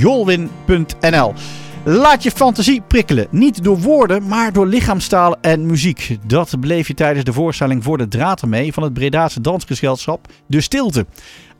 [0.00, 1.32] jolwin.nl.
[1.84, 3.26] Laat je fantasie prikkelen.
[3.30, 6.18] Niet door woorden, maar door lichaamstaal en muziek.
[6.26, 10.60] Dat bleef je tijdens de voorstelling voor de draad ermee van het Bredaanse dansgezelschap De
[10.60, 11.06] Stilte.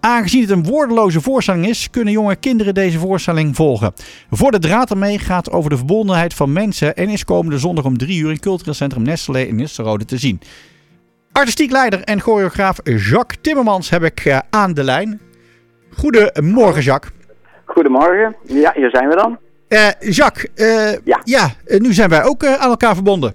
[0.00, 3.92] Aangezien het een woordeloze voorstelling is, kunnen jonge kinderen deze voorstelling volgen.
[4.30, 7.98] Voor de draad ermee gaat over de verbondenheid van mensen en is komende zondag om
[7.98, 10.40] 3 uur in Cultureel Centrum Nestlé in Nistelrode te zien.
[11.32, 15.20] Artistiek leider en choreograaf Jacques Timmermans heb ik eh, aan de lijn.
[15.90, 17.17] Goedemorgen Jacques.
[17.78, 18.36] Goedemorgen.
[18.42, 19.38] Ja, hier zijn we dan.
[19.68, 23.34] Uh, Jacques, uh, ja, ja nu zijn wij ook aan elkaar verbonden.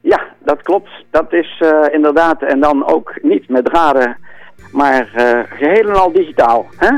[0.00, 0.88] Ja, dat klopt.
[1.10, 4.16] Dat is inderdaad, en dan ook niet met draden,
[4.72, 5.08] maar
[5.48, 6.66] geheel en al digitaal.
[6.76, 6.90] Hè?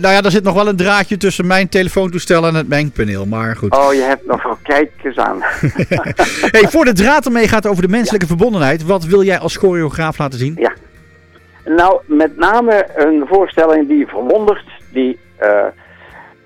[0.00, 3.56] nou ja, er zit nog wel een draadje tussen mijn telefoontoestel en het mengpaneel, maar
[3.56, 3.76] goed.
[3.76, 5.38] Oh, je hebt nog wel kijkers aan.
[6.56, 8.84] hey, voor de draad ermee gaat over de menselijke verbondenheid.
[8.84, 10.54] Wat wil jij als choreograaf laten zien?
[10.58, 10.72] Ja,
[11.68, 15.66] nou, met name een voorstelling die verwondert, die uh,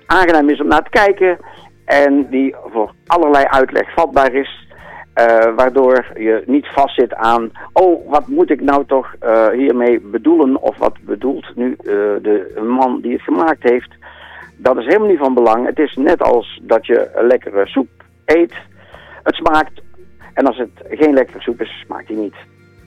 [0.05, 1.37] aangenaam is om naar te kijken
[1.85, 4.61] en die voor allerlei uitleg vatbaar is.
[5.19, 10.61] Uh, waardoor je niet vastzit aan, oh, wat moet ik nou toch uh, hiermee bedoelen?
[10.61, 11.75] Of wat bedoelt nu
[12.21, 13.89] de man die het gemaakt heeft?
[14.57, 15.65] Dat is helemaal niet van belang.
[15.65, 17.89] Het is net als dat je lekkere soep
[18.25, 18.53] eet.
[19.23, 19.81] Het smaakt.
[20.33, 22.35] En als het geen lekkere soep is, smaakt die niet.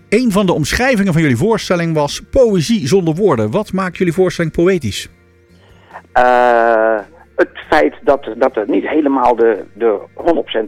[0.08, 3.50] Een van de omschrijvingen van jullie voorstelling was poëzie zonder woorden.
[3.50, 5.08] Wat maakt jullie voorstelling poëtisch?
[6.16, 6.98] Uh,
[7.36, 10.00] het feit dat, dat het niet helemaal de, de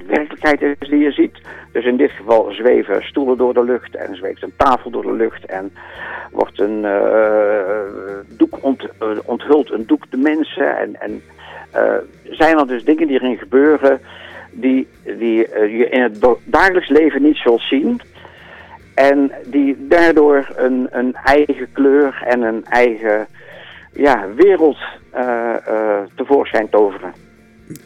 [0.02, 1.38] 100% werkelijkheid is die je ziet.
[1.72, 5.12] Dus in dit geval zweven stoelen door de lucht en zweeft een tafel door de
[5.12, 5.72] lucht en
[6.30, 10.78] wordt een uh, doek ont, uh, onthuld, een doek de mensen.
[10.78, 11.22] En, en
[12.30, 14.00] zijn er dus dingen die erin gebeuren
[14.50, 15.36] die, die
[15.76, 18.00] je in het dagelijks leven niet zult zien...
[18.98, 23.26] En die daardoor een, een eigen kleur en een eigen
[23.92, 24.78] ja, wereld
[25.14, 27.12] uh, uh, tevoorschijn toveren.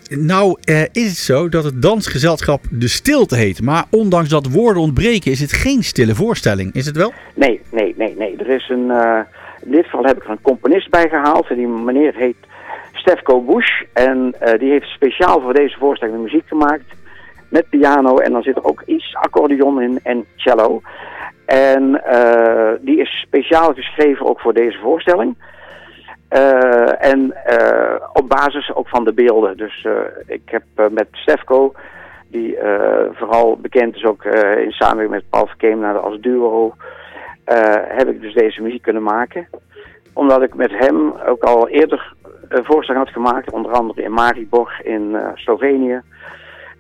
[0.09, 3.63] Nou uh, is het zo dat het dansgezelschap De Stilte heet.
[3.63, 6.75] Maar ondanks dat woorden ontbreken is het geen stille voorstelling.
[6.75, 7.13] Is het wel?
[7.35, 8.15] Nee, nee, nee.
[8.17, 8.37] nee.
[8.37, 8.91] Er is een,
[9.63, 11.49] in dit geval heb ik er een componist bij gehaald.
[11.49, 12.37] En die meneer heet
[12.93, 13.83] Stefko Bush.
[13.93, 16.85] En die heeft speciaal voor deze voorstelling de muziek gemaakt
[17.53, 20.81] met piano en dan zit er ook iets accordeon in en cello.
[21.47, 25.37] En uh, die is speciaal geschreven ook voor deze voorstelling.
[26.35, 29.57] Uh, en uh, op basis ook van de beelden.
[29.57, 29.87] Dus
[30.27, 31.73] ik heb met Stefko,
[32.29, 32.59] die
[33.13, 34.25] vooral bekend is ook
[34.65, 36.75] in samenwerking met Paul Verkeemnaar als duo,
[37.89, 39.49] heb ik dus deze muziek kunnen maken.
[40.13, 42.15] Omdat ik met hem ook al eerder
[42.49, 46.01] een voorstelling had gemaakt, onder andere in Maribor in Slovenië.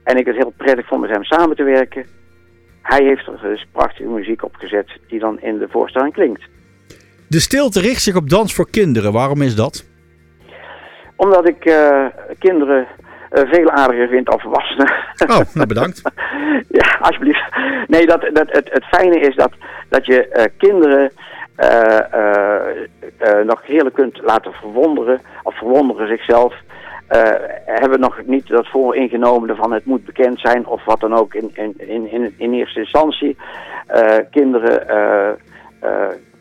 [0.04, 2.06] En ik het heel prettig vond met hem samen te werken.
[2.82, 6.42] Hij heeft er dus prachtige muziek op gezet die dan in de voorstelling klinkt.
[7.32, 9.12] De stilte richt zich op dans voor kinderen.
[9.12, 9.84] Waarom is dat?
[11.16, 12.06] Omdat ik uh,
[12.38, 12.86] kinderen
[13.32, 14.92] uh, veel aardiger vind dan volwassenen.
[15.28, 16.02] Oh, nou bedankt.
[16.78, 17.44] ja, alsjeblieft.
[17.86, 19.52] Nee, dat, dat, het, het fijne is dat,
[19.88, 21.12] dat je uh, kinderen
[23.44, 25.20] nog heerlijk kunt laten verwonderen.
[25.42, 26.54] Of verwonderen zichzelf
[27.64, 31.50] hebben nog niet dat vooringenomen van het moet bekend zijn of wat dan ook in,
[31.76, 33.36] in, in, in eerste instantie.
[34.30, 34.86] Kinderen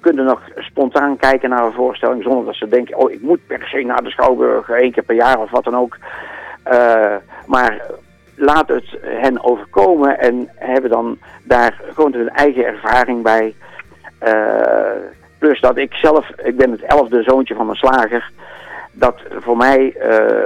[0.02, 3.68] kunnen nog spontaan kijken naar een voorstelling zonder dat ze denken, oh ik moet per
[3.68, 5.98] se naar de Schouwburg één keer per jaar of wat dan ook.
[7.46, 7.82] maar
[8.36, 13.56] laat het hen overkomen en hebben dan daar gewoon hun eigen ervaring bij.
[15.38, 18.32] plus dat ik zelf, ik ben het elfde zoontje van mijn slager
[18.92, 20.06] dat voor mij uh,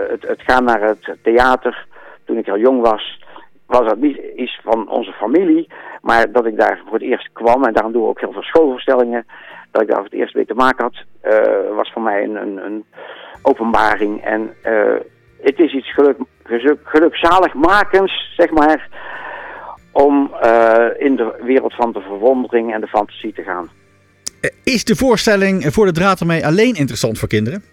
[0.09, 1.85] het, het, gaan naar het theater,
[2.25, 3.23] toen ik al jong was,
[3.65, 5.67] was dat niet iets van onze familie.
[6.01, 8.41] Maar dat ik daar voor het eerst kwam, en daarom doen we ook heel veel
[8.41, 9.25] schoolvoorstellingen,
[9.71, 10.95] dat ik daar voor het eerst mee te maken had,
[11.33, 12.85] uh, was voor mij een, een, een
[13.41, 14.23] openbaring.
[14.23, 14.93] En uh,
[15.41, 18.89] het is iets geluk, geluk, gelukzaligmakends, zeg maar,
[19.91, 20.35] om
[20.97, 23.69] in de wereld van de verwondering en de fantasie te gaan.
[24.63, 27.63] Is de voorstelling voor de draad ermee alleen interessant voor kinderen?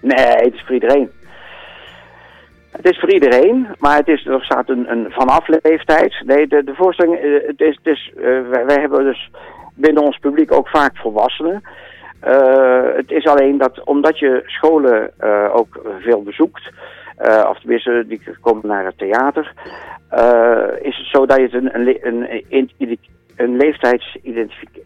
[0.00, 1.10] Nee, het is voor iedereen.
[2.76, 6.22] Het is voor iedereen, maar het is, er staat een, een vanaf leeftijd.
[6.24, 9.30] Nee, de, de voorstelling, eh, het is, het is, uh, wij, wij, hebben dus
[9.74, 11.62] binnen ons publiek ook vaak volwassenen.
[12.26, 16.70] Uh, het is alleen dat, omdat je scholen uh, ook veel bezoekt,
[17.48, 19.52] of tenminste, die komen naar het theater,
[20.80, 21.98] is het zo dat je een, een,
[22.48, 22.98] een, een,
[23.36, 24.84] een leeftijdsidentificatie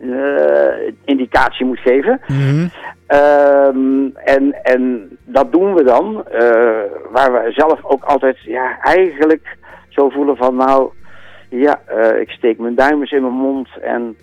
[0.00, 2.20] uh, indicatie moet geven.
[2.26, 2.70] Mm
[3.08, 6.24] um, en, en dat doen we dan,
[7.16, 9.56] waar we zelf ook altijd ja, eigenlijk
[9.88, 10.90] zo voelen van nou,
[11.48, 14.16] ja, uh, ik steek mijn duim eens in mijn mond en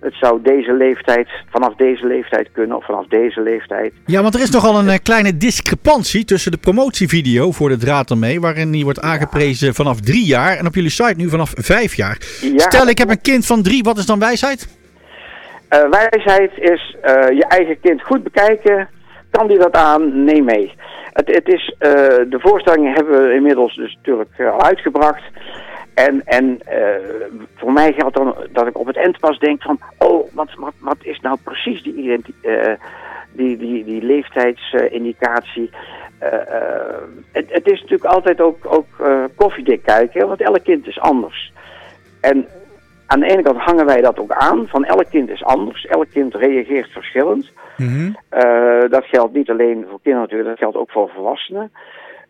[0.00, 3.92] het zou deze leeftijd, vanaf deze leeftijd kunnen of vanaf deze leeftijd.
[4.06, 8.40] Ja, want er is nogal een kleine discrepantie tussen de promotievideo voor de draad ermee,
[8.40, 12.16] waarin die wordt aangeprezen vanaf drie jaar en op jullie site nu vanaf vijf jaar.
[12.56, 14.68] Stel, ik heb een kind van drie, wat is dan wijsheid?
[15.70, 18.88] Uh, wijsheid is uh, je eigen kind goed bekijken.
[19.30, 20.24] Kan die dat aan?
[20.24, 20.72] Neem mee.
[21.12, 21.90] Het, het is, uh,
[22.28, 25.22] de voorstellingen hebben we inmiddels dus natuurlijk al uitgebracht.
[25.94, 26.60] En, en
[27.56, 29.78] voor mij geldt dan dat ik op het eind pas denk van...
[29.98, 32.22] Oh, wat, wat, wat is nou precies die,
[33.32, 35.70] die, die, die leeftijdsindicatie?
[37.32, 38.86] Het, het, is natuurlijk altijd ook, ook
[39.34, 41.52] koffiedik kijken, want elk kind is anders.
[42.20, 42.46] En
[43.06, 46.10] aan de ene kant hangen wij dat ook aan, van elk kind is anders, elk
[46.12, 47.50] kind reageert verschillend.
[47.76, 48.16] Mm
[48.90, 51.72] dat geldt niet alleen voor kinderen natuurlijk, dat geldt ook voor volwassenen.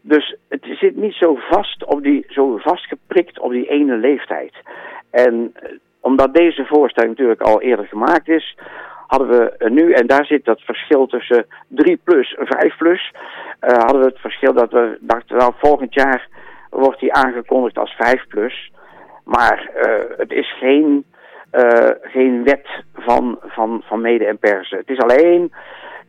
[0.00, 4.54] Dus het zit niet zo vast op die, zo vastgeprikt op die ene leeftijd.
[5.10, 5.70] En eh,
[6.00, 8.58] omdat deze voorstelling natuurlijk al eerder gemaakt is,
[9.06, 13.12] hadden we nu, en daar zit dat verschil tussen 3 plus en 5 plus,
[13.60, 16.28] uh, hadden we het verschil dat we dachten, nou volgend jaar
[16.70, 18.72] wordt die aangekondigd als 5 plus.
[19.24, 19.70] Maar
[20.16, 21.04] het is geen,
[22.02, 24.78] geen wet van, van, van mede en persen.
[24.78, 25.52] Het is alleen,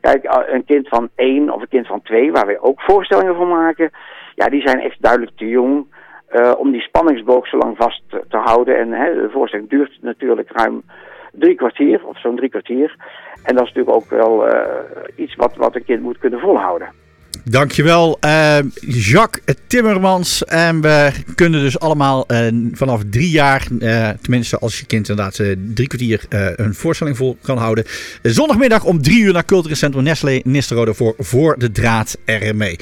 [0.01, 3.47] kijk, een kind van één of een kind van twee, waar we ook voorstellingen van
[3.47, 3.89] maken,
[4.35, 5.85] ja, die zijn echt duidelijk te jong
[6.31, 8.77] uh, om die spanningsboog zo lang vast te, houden.
[8.77, 10.83] En hè, de voorstelling duurt natuurlijk ruim
[11.31, 12.95] drie kwartier, of zo'n drie kwartier.
[13.43, 14.47] En dat is natuurlijk ook wel
[15.15, 16.87] iets wat, wat een kind moet kunnen volhouden.
[17.43, 20.45] Dankjewel, uh, Jacques Timmermans.
[20.45, 25.35] En we kunnen dus allemaal uh, vanaf drie jaar, uh, tenminste als je kind inderdaad
[25.73, 26.25] drie kwartier
[26.55, 27.85] een voorstelling vol kan houden.
[28.21, 32.77] Zondagmiddag om drie uur naar Cultureel Centrum Nestlé Nisterode voor Voor de Draad RME.